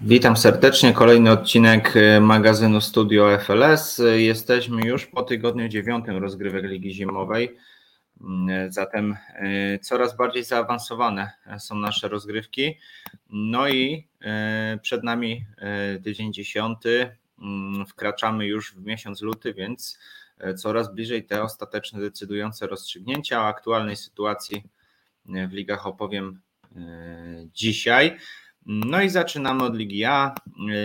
[0.00, 0.92] Witam serdecznie.
[0.92, 4.02] Kolejny odcinek e, magazynu Studio FLS.
[4.16, 7.56] Jesteśmy już po tygodniu dziewiątym rozgrywek Ligi Zimowej.
[8.20, 12.78] Mm, zatem e, coraz bardziej zaawansowane są nasze rozgrywki.
[13.30, 14.08] No i
[14.82, 15.44] przed nami
[16.04, 17.16] tydzień dziesiąty.
[17.38, 19.98] Mm, wkraczamy już w miesiąc luty, więc
[20.56, 23.42] coraz bliżej te ostateczne decydujące rozstrzygnięcia.
[23.42, 24.64] O aktualnej sytuacji
[25.24, 26.40] w ligach opowiem
[27.54, 28.16] dzisiaj.
[28.70, 30.34] No i zaczynamy od Ligi A.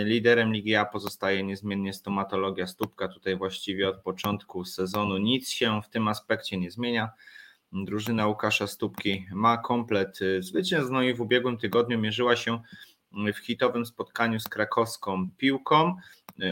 [0.04, 3.08] Liderem Ligi A pozostaje niezmiennie stomatologia stópka.
[3.08, 7.10] Tutaj właściwie od początku sezonu nic się w tym aspekcie nie zmienia.
[7.72, 12.60] Drużyna Łukasza Stópki ma komplet zwycięstw, no i w ubiegłym tygodniu mierzyła się
[13.34, 15.94] w hitowym spotkaniu z krakowską piłką.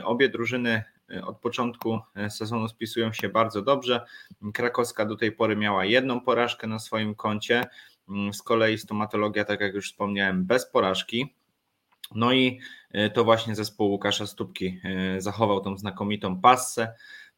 [0.05, 0.83] Obie drużyny
[1.25, 4.07] od początku sezonu spisują się bardzo dobrze.
[4.55, 7.65] Krakowska do tej pory miała jedną porażkę na swoim koncie.
[8.09, 11.35] Mm, z kolei stomatologia, tak jak już wspomniałem, bez porażki.
[12.15, 16.95] No i e, to właśnie zespół Łukasza Stópki e, zachował tą znakomitą passę.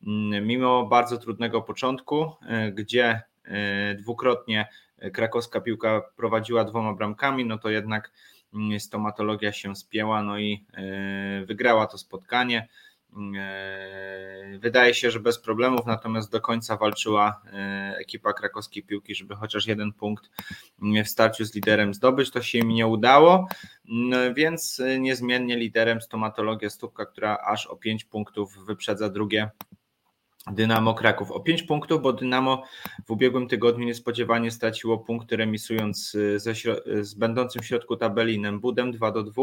[0.07, 3.23] Mm, mimo bardzo trudnego początku, e, gdzie
[3.99, 4.69] dwukrotnie
[5.13, 8.13] krakowska piłka prowadziła dwoma bramkami, no to jednak
[8.55, 10.65] mm, stomatologia się spięła, no i
[11.47, 12.69] wygrała to spotkanie.
[13.37, 19.37] E, wydaje się, że bez problemów, natomiast do końca walczyła e, ekipa krakowskiej piłki, żeby
[19.37, 20.31] chociaż jeden punkt
[21.05, 22.31] w starciu z liderem zdobyć.
[22.31, 23.49] To się im nie udało,
[24.35, 29.51] więc niezmiennie liderem stomatologia Stówka, która aż o 5 punktów wyprzedza drugie
[30.53, 32.63] Dynamo Kraków o 5 punktów, bo Dynamo
[33.07, 36.55] w ubiegłym tygodniu niespodziewanie straciło punkty remisując ze,
[37.01, 39.43] z będącym w środku tabeli Nembudem 2 do 2.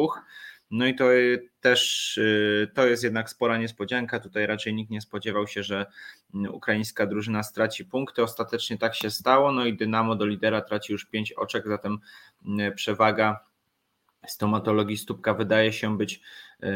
[0.72, 1.06] No i to
[1.62, 4.20] też y, to jest jednak spora niespodzianka.
[4.20, 5.86] Tutaj raczej nikt nie spodziewał się, że
[6.34, 8.24] mm, ukraińska drużyna straci punkty.
[8.24, 9.52] Ostatecznie tak się stało.
[9.52, 11.98] No i Dynamo do lidera traci już 5 oczek, zatem
[12.46, 13.40] mm, przewaga
[14.28, 16.22] stomatologii stópka wydaje się być
[16.64, 16.68] y,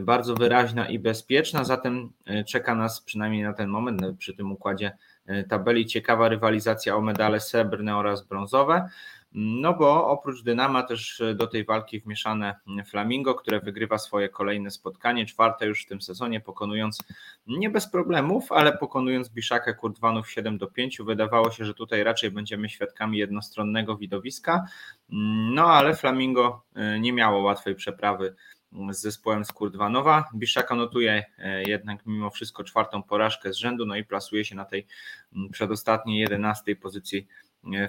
[0.00, 1.64] bardzo wyraźna i bezpieczna.
[1.64, 4.96] Zatem y, czeka nas przynajmniej na ten moment przy tym układzie
[5.48, 8.88] tabeli ciekawa rywalizacja o medale srebrne oraz brązowe.
[9.38, 12.54] No bo oprócz Dynama też e, do tej walki wmieszane
[12.86, 16.98] Flamingo, które wygrywa swoje kolejne spotkanie, czwarte już w tym sezonie, pokonując
[17.46, 20.98] nie bez problemów, ale pokonując Biszakę Kurdwanów 7 do 5.
[20.98, 24.64] Wydawało się, że tutaj raczej będziemy świadkami jednostronnego widowiska,
[25.54, 28.34] no ale Flamingo e, nie miało łatwej przeprawy
[28.90, 30.24] z zespołem z Kurdwanowa.
[30.34, 34.64] Biszaka notuje e, jednak mimo wszystko czwartą porażkę z rzędu, no i plasuje się na
[34.64, 34.86] tej
[35.52, 37.26] przedostatniej 11 pozycji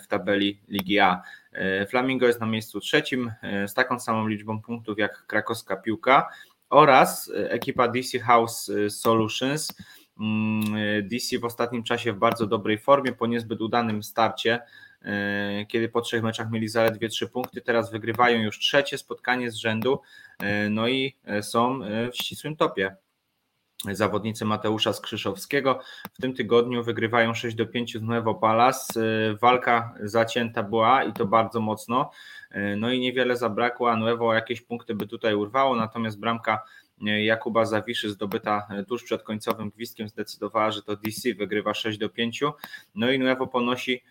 [0.01, 1.21] w tabeli Ligi A.
[1.51, 6.29] E, Flamingo jest na miejscu trzecim e, z taką samą liczbą punktów jak krakowska piłka
[6.69, 9.73] oraz e, ekipa DC House Solutions.
[11.03, 14.59] DC w ostatnim czasie w bardzo dobrej formie, po niezbyt udanym starcie,
[15.67, 20.01] kiedy po trzech meczach mieli zaledwie trzy punkty, teraz wygrywają już trzecie spotkanie z rzędu,
[20.69, 21.79] no i są
[22.11, 22.95] w ścisłym topie
[23.91, 25.79] zawodnicy Mateusza Skrzyszowskiego.
[26.13, 29.01] W tym tygodniu wygrywają 6 do 5 z Nuevo Palace.
[29.41, 32.11] Walka zacięta była i to bardzo mocno.
[32.77, 36.63] No i niewiele zabrakło, a Nuevo jakieś punkty by tutaj urwało, natomiast bramka
[37.01, 42.41] Jakuba Zawiszy zdobyta tuż przed końcowym gwizdkiem zdecydowała, że to DC wygrywa 6 do 5.
[42.95, 44.03] No i Nuevo ponosi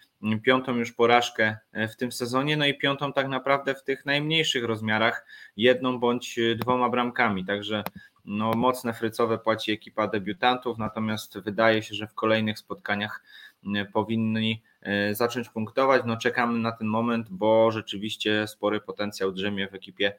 [0.43, 5.27] piątą już porażkę w tym sezonie, no i piątą tak naprawdę w tych najmniejszych rozmiarach,
[5.57, 7.45] jedną bądź dwoma bramkami.
[7.45, 7.85] Także
[8.27, 13.23] no, mocne frycowe płaci ekipa debiutantów, natomiast wydaje się, że w kolejnych spotkaniach
[13.67, 16.03] mm, powinni e, zacząć punktować.
[16.07, 20.13] No, czekamy na ten moment, bo rzeczywiście spory potencjał drzemie w ekipie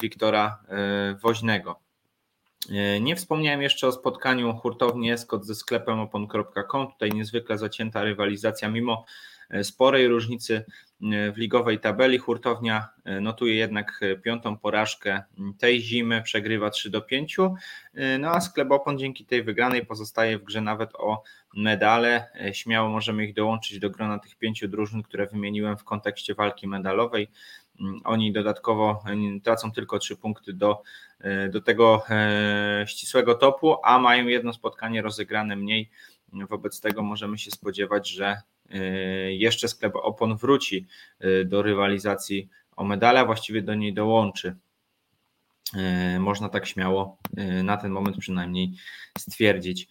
[0.00, 1.80] Wiktora e, Woźnego.
[2.70, 6.92] E, nie wspomniałem jeszcze o spotkaniu hurtowni Escot ze sklepem opon.com.
[6.92, 9.04] Tutaj niezwykle zacięta rywalizacja, mimo
[9.62, 10.64] sporej różnicy
[11.02, 12.18] w ligowej tabeli.
[12.18, 15.22] Hurtownia e, notuje jednak piątą porażkę
[15.58, 17.36] tej zimy, przegrywa 3 do 5.
[17.94, 21.22] E, no a Sklepopon dzięki tej wygranej pozostaje w grze nawet o
[21.56, 22.26] medale.
[22.40, 26.68] E, śmiało możemy ich dołączyć do grona tych pięciu drużyn, które wymieniłem w kontekście walki
[26.68, 27.28] medalowej.
[27.80, 29.04] Mm, oni dodatkowo
[29.44, 30.82] tracą tylko trzy punkty do,
[31.50, 32.04] do tego
[32.86, 35.90] ścisłego topu, a mają jedno spotkanie rozegrane mniej.
[36.32, 38.36] Wobec tego możemy się spodziewać, że
[38.72, 38.78] E,
[39.32, 40.86] jeszcze sklep Opon wróci
[41.20, 44.56] e, do rywalizacji o medale, właściwie do niej dołączy.
[45.74, 47.18] E, można tak śmiało
[47.64, 48.72] na ten moment przynajmniej
[49.18, 49.88] stwierdzić.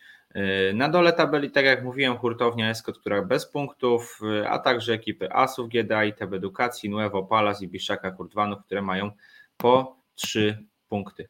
[0.74, 4.20] Na dole tabeli, tak jak mówiłem, hurtownia Escot, która bez punktów,
[4.50, 9.12] a także ekipy Asów GDA, ITB Edukacji, Nuevo Palas i Biszaka Kurtwanów, które mają
[9.58, 11.28] po trzy punkty.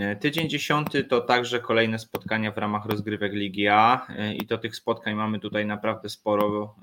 [0.00, 4.76] E, tydzień dziesiąty to także kolejne spotkania w ramach rozgrywek Ligi A i to tych
[4.76, 6.74] spotkań mamy tutaj naprawdę sporo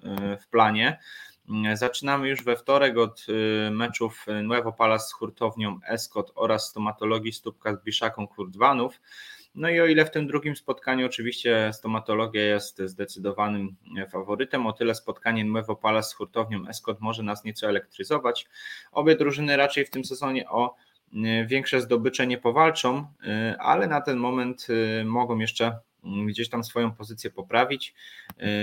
[0.41, 0.99] w planie.
[1.73, 3.25] Zaczynamy już we wtorek od
[3.71, 9.01] meczów Nuevo Palace z hurtownią Escot oraz stomatologii Stópka z Biszaką Kurdwanów.
[9.55, 13.75] No i o ile w tym drugim spotkaniu oczywiście stomatologia jest zdecydowanym
[14.09, 18.47] faworytem, o tyle spotkanie Nuevo Palace z hurtownią Escot może nas nieco elektryzować.
[18.91, 20.75] Obie drużyny raczej w tym sezonie o
[21.13, 24.67] e, większe zdobycze nie powalczą, e, ale na ten moment
[24.99, 27.93] e, mogą jeszcze mm, gdzieś tam swoją pozycję poprawić.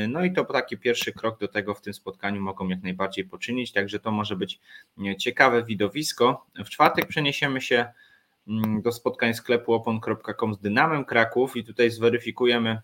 [0.08, 3.72] No i to taki pierwszy krok do tego w tym spotkaniu mogą jak najbardziej poczynić,
[3.72, 4.60] także to może być
[5.18, 6.46] ciekawe widowisko.
[6.64, 7.86] W czwartek przeniesiemy się
[8.82, 12.82] do spotkań sklepu opon.com z Dynamem Kraków i tutaj zweryfikujemy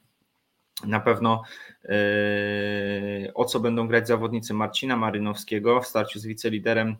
[0.87, 1.43] na pewno
[1.84, 6.96] yy, o co będą grać zawodnicy Marcina Marynowskiego w starciu z wiceliderem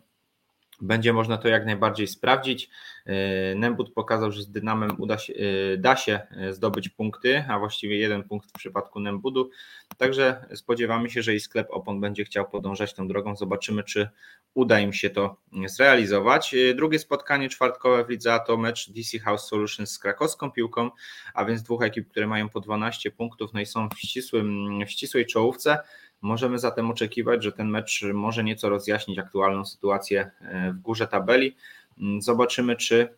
[0.81, 2.69] będzie można to jak najbardziej sprawdzić.
[3.05, 7.59] E, Nembut pokazał, że z Dynamem uda się, e, da się e, zdobyć punkty, a
[7.59, 9.49] właściwie jeden punkt w przypadku Nembudu.
[9.97, 13.35] Także spodziewamy się, że i sklep Opon będzie chciał podążać tą drogą.
[13.35, 14.09] Zobaczymy, czy
[14.53, 16.55] uda im się to zrealizować.
[16.75, 20.89] Drugie spotkanie czwartkowe w lidze to mecz DC House Solutions z krakowską piłką,
[21.33, 24.91] a więc dwóch ekip, które mają po 12 punktów, no i są w, ścisłym, w
[24.91, 25.77] ścisłej czołówce.
[26.21, 31.55] Możemy zatem oczekiwać, że ten mecz może nieco rozjaśnić aktualną sytuację e, w górze tabeli.
[32.01, 33.09] Mm, zobaczymy, czy,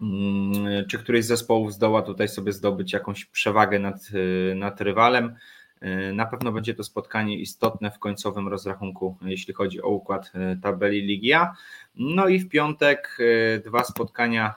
[0.00, 4.08] mm, czy któryś z zespołów zdoła tutaj sobie zdobyć jakąś przewagę nad,
[4.50, 5.36] e, nad rywalem.
[5.80, 10.32] E, na pewno będzie to spotkanie istotne w końcowym rozrachunku, jeśli chodzi o układ
[10.62, 11.52] tabeli Ligi A.
[11.94, 13.18] No i w piątek
[13.64, 14.54] dwa spotkania,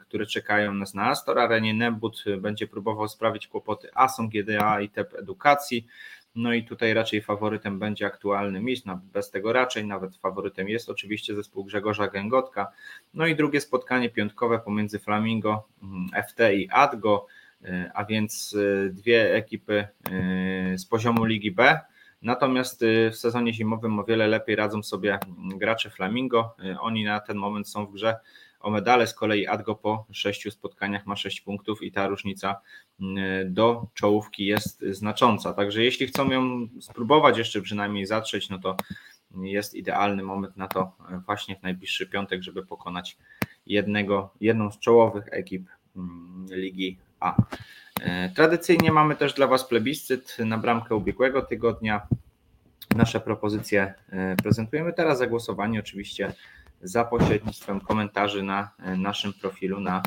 [0.00, 1.74] które czekają nas na Astor Arenie.
[1.74, 5.86] Nembut będzie próbował sprawić kłopoty ASOM, GDA i TEP Edukacji.
[6.36, 11.34] No i tutaj raczej faworytem będzie aktualny mistrz, bez tego raczej, nawet faworytem jest oczywiście
[11.34, 12.72] zespół Grzegorza Gęgotka.
[13.14, 17.26] No i drugie spotkanie piątkowe pomiędzy Flamingo, mm, FT i ADGO,
[17.64, 19.88] y, a więc y, dwie ekipy
[20.74, 21.80] y, z poziomu Ligi B.
[22.22, 26.56] Natomiast w sezonie zimowym o wiele lepiej radzą sobie gracze Flamingo.
[26.80, 28.16] Oni na ten moment są w grze
[28.66, 29.06] o medale.
[29.06, 32.60] Z kolei Adgo po sześciu spotkaniach ma sześć punktów i ta różnica
[33.00, 35.52] mm, do czołówki jest znacząca.
[35.52, 38.76] Także jeśli chcą ją spróbować jeszcze przynajmniej zatrzeć, no to
[39.42, 40.92] jest idealny moment na to
[41.26, 43.16] właśnie w najbliższy piątek, żeby pokonać
[43.66, 47.36] jednego, jedną z czołowych ekip mm, Ligi A.
[48.00, 52.06] E, tradycyjnie mamy też dla Was plebiscyt na bramkę ubiegłego tygodnia.
[52.96, 55.18] Nasze propozycje e, prezentujemy teraz.
[55.18, 56.32] Za głosowanie oczywiście
[56.82, 60.02] za pośrednictwem komentarzy na e, naszym profilu na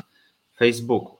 [0.58, 1.19] Facebooku.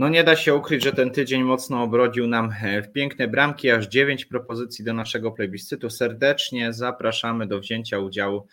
[0.00, 3.70] No nie da się ukryć, że ten tydzień mocno obrodził nam e, w piękne bramki,
[3.70, 5.90] aż dziewięć propozycji do naszego plebiscytu.
[5.90, 8.46] Serdecznie zapraszamy do wzięcia udziału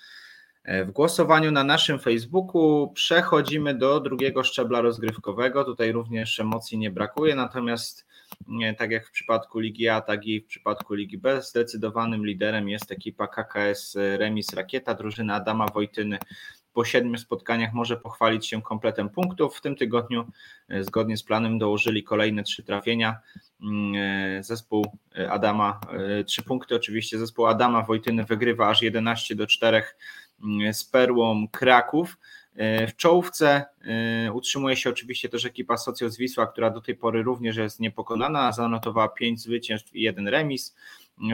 [0.85, 5.63] W głosowaniu na naszym Facebooku przechodzimy do drugiego szczebla rozgrywkowego.
[5.63, 8.05] Tutaj również emocji nie brakuje, natomiast
[8.77, 12.91] tak jak w przypadku Ligi A, tak i w przypadku Ligi B, zdecydowanym liderem jest
[12.91, 16.17] ekipa KKS Remis Rakieta, drużyna Adama Wojtyny
[16.77, 19.57] po siedmiu spotkaniach może pochwalić się kompletem punktów.
[19.57, 20.25] W tym tygodniu
[20.69, 23.19] e, zgodnie z planem dołożyli kolejne trzy trafienia.
[23.61, 24.85] Mm, e, zespół
[25.29, 25.79] Adama,
[26.19, 29.83] e, trzy punkty oczywiście, zespół Adama Wojtyny wygrywa aż 11 do 4
[30.43, 32.17] mm, z Perłą Kraków.
[32.87, 33.65] W czołówce
[34.33, 39.09] utrzymuje się oczywiście też ekipa Socjos Wisła, która do tej pory również jest niepokonana, zanotowała
[39.09, 40.75] 5 zwycięstw i jeden remis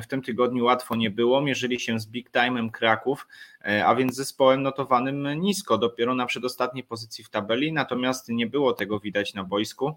[0.02, 1.42] w tym tygodniu łatwo nie było.
[1.42, 3.28] Mierzyli się z Big Time'em Kraków,
[3.66, 8.74] e, a więc zespołem notowanym nisko, dopiero na przedostatniej pozycji w tabeli, natomiast nie było
[8.74, 9.96] tego widać na boisku.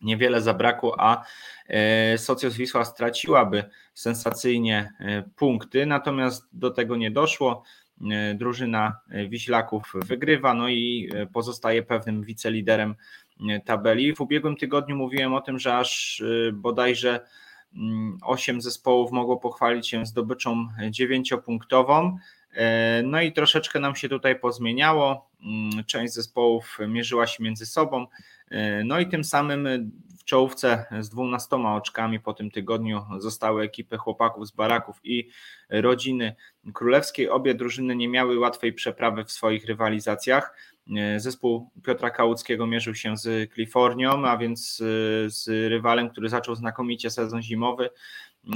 [0.00, 1.24] Niewiele zabrakło, a
[1.68, 7.62] e, Socjus Wisła straciłaby sensacyjnie e, punkty, natomiast do tego nie doszło.
[8.34, 12.94] Drużyna Wiślaków wygrywa, no i pozostaje pewnym wiceliderem
[13.64, 14.14] tabeli.
[14.14, 17.20] W ubiegłym tygodniu mówiłem o tym, że aż bodajże
[18.22, 22.18] osiem zespołów mogło pochwalić się zdobyczą dziewięciopunktową.
[22.54, 25.30] E, no i troszeczkę nam się tutaj pozmieniało.
[25.42, 28.06] Mm, część zespołów mierzyła się między sobą.
[28.50, 33.96] E, no i tym samym w czołówce z dwunastoma oczkami po tym tygodniu zostały ekipy
[33.96, 35.28] chłopaków z baraków i
[35.70, 36.36] rodziny
[36.74, 37.28] królewskiej.
[37.28, 40.56] Obie drużyny nie miały łatwej przeprawy w swoich rywalizacjach.
[40.90, 46.54] E, zespół Piotra Kałuckiego mierzył się z Kalifornią, a więc e, z rywalem, który zaczął
[46.54, 47.90] znakomicie sezon zimowy.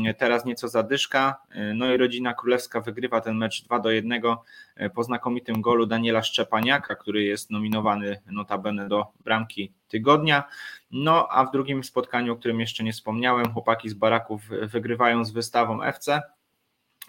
[0.07, 1.37] E, teraz nieco zadyszka.
[1.75, 4.23] No i rodzina królewska wygrywa ten mecz 2 do 1
[4.95, 10.45] po znakomitym golu Daniela Szczepaniaka, który jest nominowany notabene do bramki tygodnia.
[10.91, 15.31] No a w drugim spotkaniu, o którym jeszcze nie wspomniałem, chłopaki z baraków wygrywają z
[15.31, 16.23] wystawą FC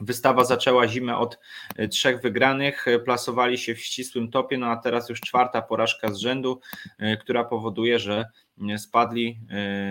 [0.01, 1.39] Wystawa zaczęła zimę od
[1.75, 6.13] e, trzech wygranych, e, plasowali się w ścisłym topie, no a teraz już czwarta porażka
[6.13, 6.61] z rzędu,
[6.97, 8.25] e, która powoduje, że
[8.77, 9.39] spadli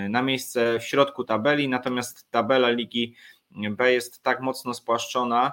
[0.09, 3.15] na miejsce w środku tabeli, natomiast tabela Ligi
[3.51, 5.53] B jest tak mocno spłaszczona,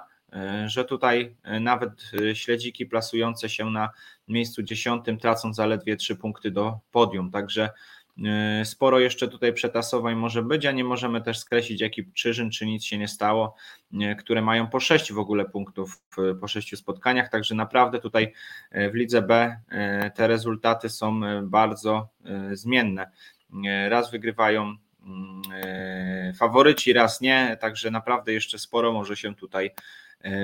[0.66, 1.90] że tutaj nawet
[2.34, 3.90] śledziki plasujące się na
[4.28, 7.70] miejscu dziesiątym tracą zaledwie trzy punkty do podium, także
[8.64, 12.84] sporo jeszcze tutaj przetasowań może być, a nie możemy też skreślić ekip Czyżyn, czy nic
[12.84, 13.54] się nie stało,
[14.00, 16.02] e, które mają po sześć w ogóle punktów
[16.40, 18.32] po sześciu spotkaniach, także naprawdę tutaj
[18.70, 19.60] e, w lidze B
[20.14, 22.08] te rezultaty są bardzo
[22.52, 23.10] zmienne.
[23.88, 25.42] Raz wygrywają mm,
[26.34, 29.70] faworyci, raz nie, także naprawdę jeszcze sporo może się tutaj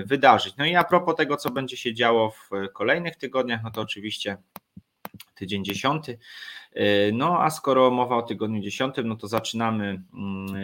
[0.05, 0.57] wydarzyć.
[0.57, 4.37] No i a propos tego, co będzie się działo w kolejnych tygodniach, no to oczywiście
[5.35, 6.19] tydzień dziesiąty.
[6.73, 10.57] E, no a skoro mowa o tygodniu dziesiątym, no to zaczynamy mm,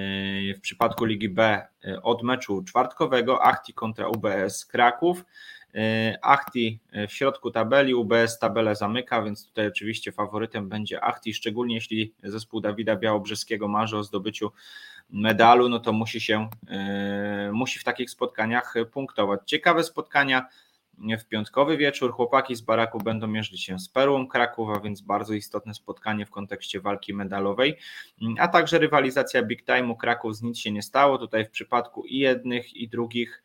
[0.51, 5.25] e, w przypadku Ligi B e, od meczu czwartkowego Achti kontra UBS Kraków.
[6.23, 6.79] Achti
[7.09, 12.61] w środku tabeli, UBS tabelę zamyka, więc tutaj oczywiście faworytem będzie Achti, szczególnie jeśli zespół
[12.61, 14.53] Dawida Białobrzeskiego marzy o zdobyciu
[15.11, 16.49] medalu, no to musi się,
[17.53, 19.41] musi w takich spotkaniach punktować.
[19.47, 20.47] Ciekawe spotkania
[21.19, 22.13] w piątkowy wieczór.
[22.13, 26.31] Chłopaki z baraku będą mierzyć się z Perłą Kraków, a więc bardzo istotne spotkanie w
[26.31, 27.77] kontekście walki medalowej,
[28.39, 31.19] a także rywalizacja Big Time'u Kraków z nic się nie stało.
[31.19, 33.43] Tutaj w przypadku i jednych i drugich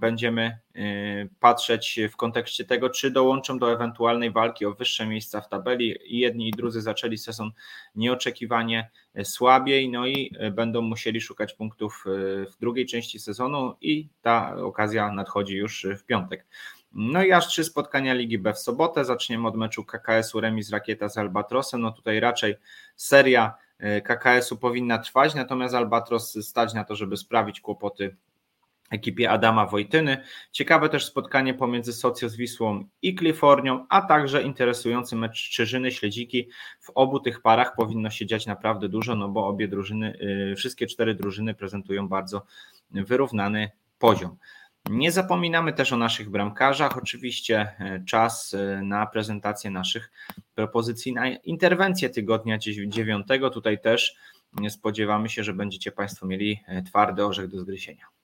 [0.00, 5.48] będziemy y, patrzeć w kontekście tego, czy dołączą do ewentualnej walki o wyższe miejsca w
[5.48, 5.98] tabeli.
[6.04, 7.50] Jedni i drudzy zaczęli sezon
[7.94, 8.90] nieoczekiwanie
[9.24, 12.10] słabiej, no i będą musieli szukać punktów y,
[12.50, 16.46] w drugiej części sezonu i ta okazja nadchodzi już w piątek.
[16.92, 19.04] No i aż trzy spotkania Ligi B w sobotę.
[19.04, 21.80] Zaczniemy od meczu KKS-u remis Rakieta z Albatrosem.
[21.80, 22.54] No tutaj raczej
[22.96, 28.16] seria y, KKS-u powinna trwać, natomiast Albatros stać na to, żeby sprawić kłopoty
[28.90, 30.22] ekipie Adama Wojtyny.
[30.52, 36.48] Ciekawe też spotkanie pomiędzy Socjo z Wisłą i Klifornią, a także interesujący mecz Czyżyny, Śledziki.
[36.80, 40.18] W obu tych parach powinno się dziać naprawdę dużo, no bo obie drużyny,
[40.52, 42.42] y, wszystkie cztery drużyny prezentują bardzo
[42.90, 44.36] wyrównany poziom.
[44.90, 46.98] Nie zapominamy też o naszych bramkarzach.
[46.98, 50.10] Oczywiście y, czas y, na prezentację naszych
[50.54, 53.26] propozycji na interwencję tygodnia 9.
[53.52, 54.16] Tutaj też
[54.68, 58.17] spodziewamy się, że będziecie Państwo mieli twardy orzech do zgryzienia.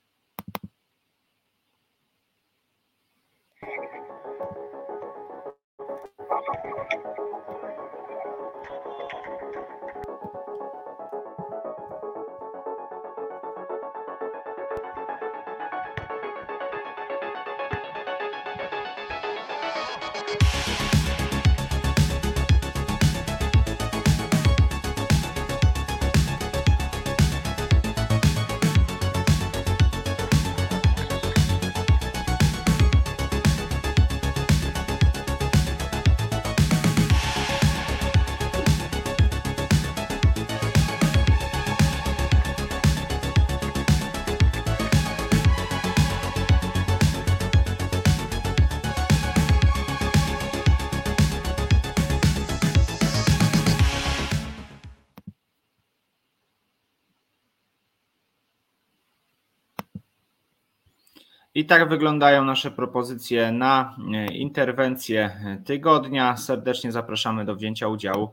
[61.65, 65.31] I tak wyglądają nasze propozycje na e, interwencję
[65.65, 66.37] tygodnia.
[66.37, 68.33] Serdecznie zapraszamy do wzięcia udziału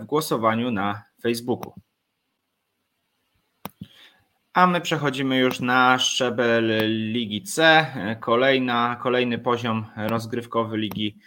[0.00, 1.72] w głosowaniu na Facebooku.
[4.52, 6.66] A my przechodzimy już na szczebel
[7.12, 7.86] Ligi C.
[8.20, 11.18] Kolejna, kolejny poziom rozgrywkowy Ligi,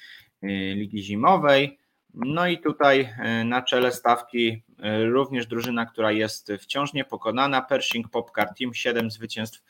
[0.75, 1.79] Ligi Zimowej.
[2.13, 7.61] No i tutaj e, na czele stawki e, również drużyna, która jest wciąż niepokonana.
[7.61, 9.63] Pershing Popcar Team, 7 zwycięstw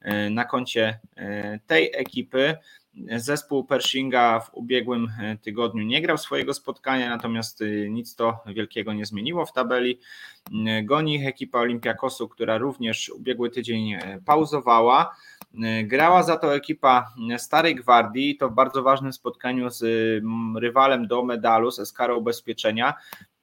[0.00, 0.98] e, na koncie
[1.66, 2.56] tej ekipy.
[3.16, 5.08] Zespół Pershinga w ubiegłym
[5.42, 10.00] tygodniu nie grał swojego spotkania, natomiast nic to wielkiego nie zmieniło w tabeli.
[10.84, 15.16] Goni ich ekipa Olimpiakosu, która również ubiegły tydzień pauzowała.
[15.84, 19.82] Grała za to ekipa Starej Gwardii, to w bardzo ważnym spotkaniu z
[20.60, 22.94] rywalem do medalu, z Eskarą Ubezpieczenia.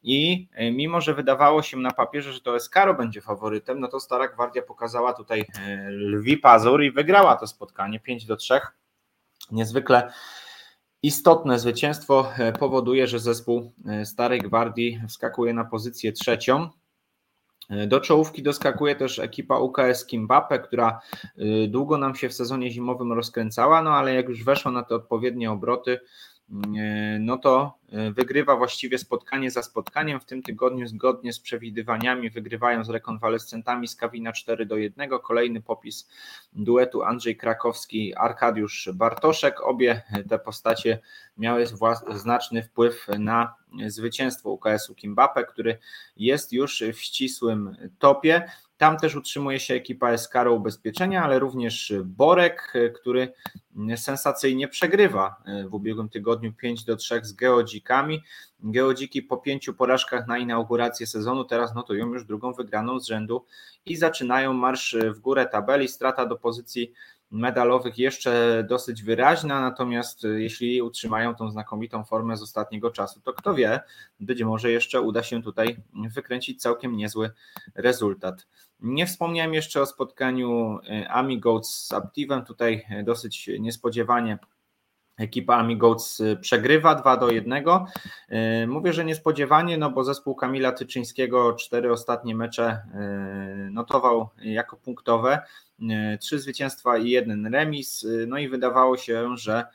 [0.03, 3.99] I e, mimo, że wydawało się na papierze, że to Eskaro będzie faworytem, no to
[3.99, 8.59] Stara Gwardia pokazała tutaj e, lwi pazur i wygrała to spotkanie 5 do 3.
[9.51, 10.11] Niezwykle
[11.03, 13.71] istotne zwycięstwo e, powoduje, że zespół
[14.03, 16.69] Starej Gwardii wskakuje na pozycję trzecią.
[17.87, 21.01] Do czołówki doskakuje też ekipa UKS Kimbape, która
[21.67, 25.51] długo nam się w sezonie zimowym rozkręcała, no ale jak już weszła na te odpowiednie
[25.51, 26.32] obroty, E,
[27.19, 30.19] no to e, wygrywa właściwie spotkanie za spotkaniem.
[30.19, 35.09] W tym tygodniu zgodnie z przewidywaniami wygrywają z rekonwalescentami z Kawina 4 do 1.
[35.23, 36.09] Kolejny popis
[36.53, 39.61] duetu Andrzej Krakowski, Arkadiusz Bartoszek.
[39.61, 40.99] Obie te postacie
[41.37, 41.65] miały
[42.11, 43.55] znaczny wpływ na
[43.87, 45.77] zwycięstwo UKS-u Kimbape, który
[46.17, 48.51] jest już w ścisłym topie.
[48.77, 53.33] Tam też utrzymuje się ekipa Eskaro Ubezpieczenia, ale również Borek, który
[53.95, 58.23] sensacyjnie przegrywa w ubiegłym tygodniu 5 do 3 z Geodzikami.
[58.59, 63.45] Geodziki po pięciu porażkach na inaugurację sezonu teraz notują już drugą wygraną z rzędu
[63.85, 65.87] i zaczynają marsz w górę tabeli.
[65.87, 66.93] Strata do pozycji
[67.33, 73.53] medalowych jeszcze dosyć wyraźna, natomiast jeśli utrzymają tą znakomitą formę z ostatniego czasu, to kto
[73.53, 73.79] wie,
[74.19, 77.31] być może jeszcze uda się tutaj wykręcić całkiem niezły
[77.75, 78.47] rezultat.
[78.79, 82.45] Nie wspomniałem jeszcze o spotkaniu e, AmiGoats z Aptivem.
[82.45, 84.39] Tutaj e, dosyć niespodziewanie
[85.17, 87.63] ekipa AmiGoats e, przegrywa 2 do 1.
[88.67, 92.81] Mówię, że niespodziewanie, no bo zespół Kamila Tyczyńskiego cztery ostatnie mecze
[93.71, 95.41] notował jako punktowe.
[96.19, 98.07] Trzy zwycięstwa i jeden remis.
[98.27, 99.65] No i wydawało się, że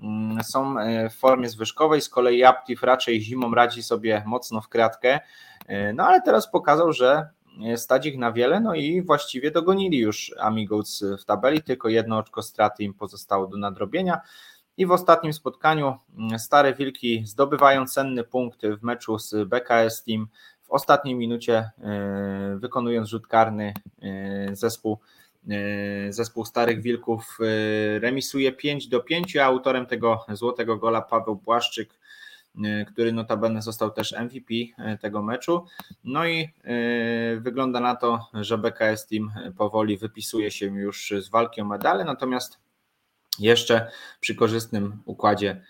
[0.00, 0.74] mm, są
[1.10, 2.00] w formie zwyżkowej.
[2.00, 5.20] Z kolei Aptiv raczej zimą radzi sobie mocno w kratkę.
[5.94, 7.28] No ale teraz pokazał, że
[7.76, 12.42] stać ich na wiele, no i właściwie dogonili już Amigos w tabeli, tylko jedno oczko
[12.42, 14.20] straty im pozostało do nadrobienia.
[14.78, 20.28] I w ostatnim spotkaniu mm, Stare Wilki zdobywają cenny punkt w meczu z BKS Team.
[20.62, 24.98] W ostatniej minucie e, wykonując rzut karny e, zespół,
[25.48, 27.38] e, zespół Starych Wilków
[28.00, 31.98] remisuje 5 do 5, a autorem tego złotego gola Paweł Błaszczyk
[32.86, 34.54] który notabene został też MVP
[35.00, 35.64] tego meczu.
[36.04, 36.48] No i
[37.40, 42.65] wygląda na to, że BKS Team powoli wypisuje się już z walki o medale, natomiast
[43.38, 45.62] jeszcze przy korzystnym układzie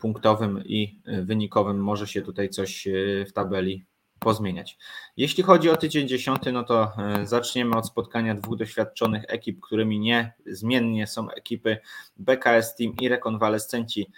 [0.00, 2.88] punktowym i wynikowym może się tutaj coś
[3.28, 3.84] w tabeli
[4.18, 4.78] pozmieniać.
[5.16, 6.92] Jeśli chodzi o tydzień dziesiąty, no to
[7.24, 11.78] zaczniemy od spotkania dwóch doświadczonych ekip, którymi niezmiennie są ekipy
[12.16, 14.10] BKS Team i rekonwalescenci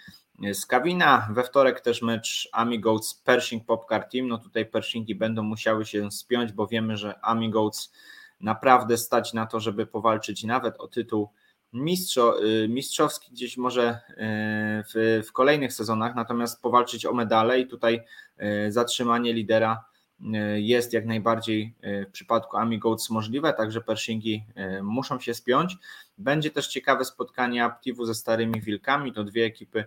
[0.53, 1.27] z Kawina.
[1.31, 4.27] We wtorek też mecz Amigoats Pershing Popcar Team.
[4.27, 7.91] No tutaj Pershingi będą musiały się spiąć, bo wiemy, że Amigoats
[8.41, 11.29] naprawdę stać na to, żeby powalczyć nawet o tytuł
[11.73, 14.15] mistrzo, y, mistrzowski gdzieś może y,
[14.93, 18.01] w, w kolejnych sezonach, natomiast powalczyć o medale i tutaj
[18.67, 19.85] y, zatrzymanie lidera
[20.55, 24.43] jest jak najbardziej w przypadku Amigoats możliwe, także Pershingi
[24.83, 25.77] muszą się spiąć.
[26.17, 29.85] Będzie też ciekawe spotkanie Aptivu ze Starymi Wilkami, to dwie ekipy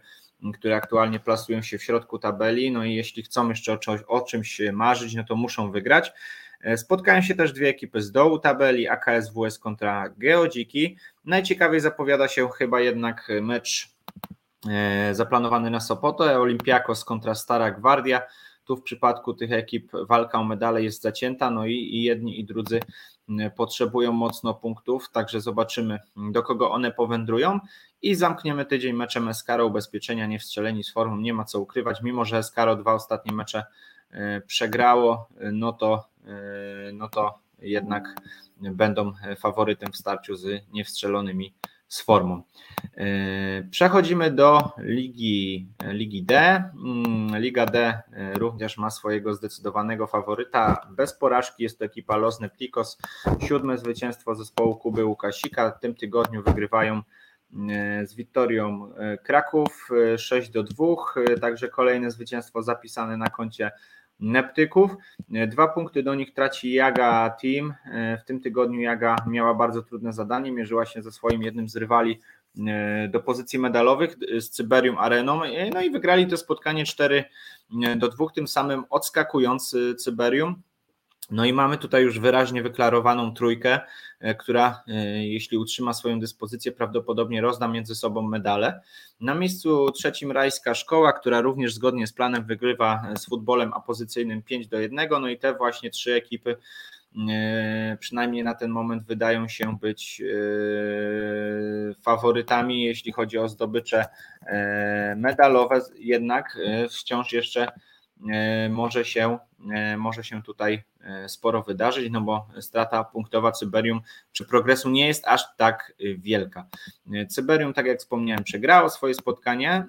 [0.54, 2.70] które aktualnie plasują się w środku tabeli.
[2.70, 6.12] No i jeśli chcą jeszcze o czymś marzyć, no to muszą wygrać.
[6.66, 10.96] E, spotkają się też dwie ekipy z dołu tabeli, AKS-WS kontra Geodziki.
[11.24, 13.88] Najciekawiej zapowiada się chyba jednak mecz
[14.68, 18.22] e, zaplanowany na Sopoto, Olympiakos kontra Stara Gwardia.
[18.64, 22.44] Tu w przypadku tych ekip walka o medale jest zacięta, no i, i jedni i
[22.44, 22.80] drudzy
[23.56, 27.60] potrzebują mocno punktów, także zobaczymy do kogo one powędrują
[28.02, 32.24] i zamkniemy tydzień meczem Eskaro ubezpieczenia nie wstrzeleni z formą, nie ma co ukrywać, mimo
[32.24, 33.64] że Eskaro dwa ostatnie mecze
[34.10, 36.15] e, przegrało, no to,
[36.92, 38.14] no to jednak
[38.60, 41.54] będą faworytem w starciu z niewstrzelonymi
[41.88, 42.42] z formą.
[43.70, 46.38] Przechodzimy do Ligi, Ligi D.
[46.84, 48.02] Mm, Liga D
[48.34, 50.86] również ma swojego zdecydowanego faworyta.
[50.90, 52.98] Bez porażki jest to ekipa Losny Plikos.
[53.48, 55.70] Siódme zwycięstwo zespołu Kuby Łukasika.
[55.70, 57.02] W tym tygodniu wygrywają
[58.04, 58.92] z Wiktorią
[59.24, 60.84] Kraków 6 do 2.
[61.40, 63.70] Także kolejne zwycięstwo zapisane na koncie
[64.20, 64.90] Neptyków.
[65.28, 67.74] Dwa punkty do nich traci Jaga Team.
[68.22, 72.20] W tym tygodniu Jaga miała bardzo trudne zadanie, mierzyła się ze swoim jednym z rywali
[72.66, 77.24] e, do pozycji medalowych z Cyberium Areną, e, no i wygrali to spotkanie 4
[77.96, 80.62] do 2, tym samym odskakując Cyberium.
[81.30, 83.80] No i mamy tutaj już wyraźnie wyklarowaną trójkę,
[84.20, 88.80] e, która e, jeśli utrzyma swoją dyspozycję, prawdopodobnie rozda między sobą medale.
[89.20, 94.68] Na miejscu trzecim Rajska Szkoła, która również zgodnie z planem wygrywa z futbolem apozycyjnym 5
[94.68, 95.08] do 1.
[95.10, 96.56] No i te właśnie trzy ekipy
[97.30, 100.22] e, przynajmniej na ten moment wydają się być
[102.02, 104.04] faworytami, jeśli chodzi o zdobycze
[105.16, 106.58] medalowe, jednak
[106.90, 107.68] wciąż jeszcze
[108.70, 109.38] może się,
[109.96, 114.00] może się tutaj E, sporo wydarzyć, no bo strata punktowa Cyberium
[114.32, 116.66] czy progresu nie jest aż tak e, wielka.
[117.12, 119.86] E, Cyberium, tak jak wspomniałem, przegrało swoje spotkanie.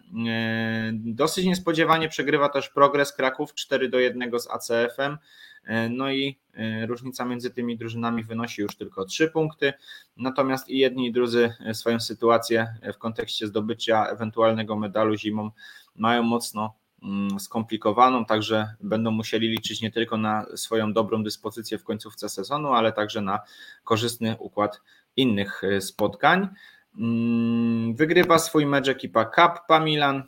[0.94, 5.18] Dosyć niespodziewanie przegrywa też progres Kraków 4 do 1 z ACF-em.
[5.90, 6.40] No i
[6.88, 9.74] różnica między tymi drużynami wynosi już tylko 3 punkty.
[10.18, 15.52] Natomiast i jedni i drudzy swoją sytuację w kontekście zdobycia ewentualnego medalu zimą
[15.96, 16.76] mają mocno
[17.40, 22.92] skomplikowaną, także będą musieli liczyć nie tylko na swoją dobrą dyspozycję w końcówce sezonu, ale
[22.92, 23.40] także na
[23.84, 24.82] korzystny układ
[25.18, 26.48] innych e, spotkań.
[26.98, 30.24] Mm, wygrywa swój mecz ekipa Kappa Milan.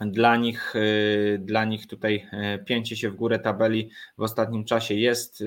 [0.00, 4.94] Dla nich, e, dla nich tutaj e, pięcie się w górę tabeli w ostatnim czasie
[4.94, 5.44] jest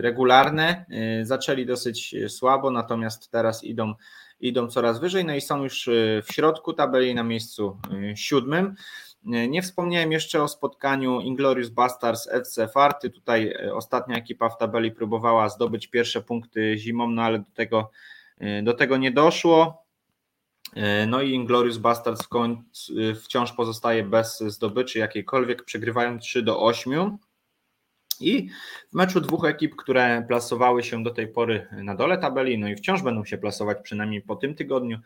[0.00, 0.86] regularne.
[1.22, 3.94] Zaczęli dosyć słabo, natomiast teraz idą,
[4.40, 5.88] idą coraz wyżej, no i są już
[6.26, 7.78] w środku tabeli na miejscu
[8.14, 8.74] siódmym.
[9.24, 13.10] Nie wspomniałem jeszcze o spotkaniu Inglorious Bastards FC Farty.
[13.10, 17.90] Tutaj e, ostatnia ekipa w tabeli próbowała zdobyć pierwsze punkty zimą, no ale do tego,
[18.38, 19.84] e, do tego nie doszło.
[20.74, 22.92] E, no i Inglorious Bastards w końcu,
[23.24, 27.18] wciąż pozostaje bez zdobyczy jakiejkolwiek, przegrywają 3 do 8.
[28.20, 28.48] I
[28.92, 32.76] w meczu dwóch ekip, które plasowały się do tej pory na dole tabeli, no i
[32.76, 34.98] wciąż będą się plasować przynajmniej po tym tygodniu,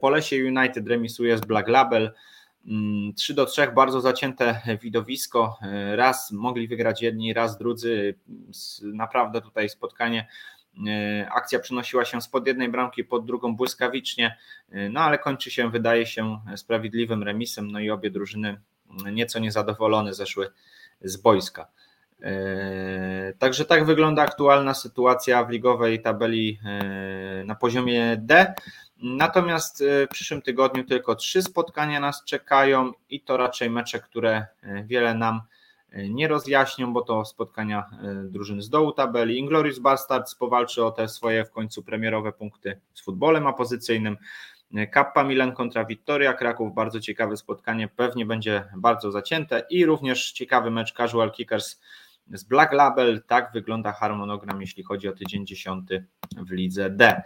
[0.00, 2.12] Polesie United remisuje z Black Label,
[3.16, 5.58] 3 mm, do 3, bardzo zacięte widowisko.
[5.94, 8.14] Raz mogli wygrać jedni, raz drudzy.
[8.82, 10.26] Naprawdę tutaj spotkanie.
[10.86, 14.36] E, akcja przenosiła się spod jednej bramki pod drugą błyskawicznie,
[14.70, 17.70] e, no ale kończy się, wydaje się, sprawiedliwym remisem.
[17.70, 18.60] No i obie drużyny
[19.12, 20.50] nieco niezadowolone zeszły
[21.00, 21.68] z boiska.
[22.22, 26.60] E, także tak wygląda aktualna sytuacja w ligowej tabeli
[27.44, 28.54] na poziomie D.
[29.02, 34.46] Natomiast y, w przyszłym tygodniu tylko trzy spotkania nas czekają i to raczej mecze, które
[34.64, 35.40] y, wiele nam
[35.92, 37.90] y, nie rozjaśnią, bo to spotkania
[38.24, 39.38] drużyn z dołu tabeli.
[39.38, 44.16] Inglorious Bastards powalczy o te swoje w końcu premierowe punkty z futbolem apozycyjnym.
[44.90, 50.70] Kappa Milan kontra Vittoria Kraków, bardzo ciekawe spotkanie, pewnie będzie bardzo zacięte i również ciekawy
[50.70, 51.80] mecz Casual Kickers
[52.32, 53.22] z Black Label.
[53.26, 55.88] Tak wygląda harmonogram, jeśli chodzi o tydzień 10
[56.36, 57.22] w lidze D.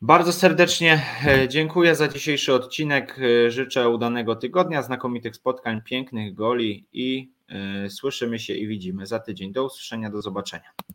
[0.00, 3.18] Bardzo serdecznie e, dziękuję za dzisiejszy odcinek.
[3.18, 9.18] E, życzę udanego tygodnia, znakomitych spotkań, pięknych goli i e, słyszymy się i widzimy za
[9.18, 9.52] tydzień.
[9.52, 10.72] Do usłyszenia, do zobaczenia.